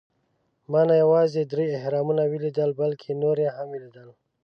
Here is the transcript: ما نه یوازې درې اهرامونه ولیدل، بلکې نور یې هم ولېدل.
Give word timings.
ما 0.71 0.81
نه 0.89 0.95
یوازې 1.03 1.41
درې 1.51 1.65
اهرامونه 1.79 2.23
ولیدل، 2.27 2.69
بلکې 2.81 3.11
نور 3.21 3.37
یې 3.43 3.49
هم 3.57 3.67
ولېدل. 3.71 4.09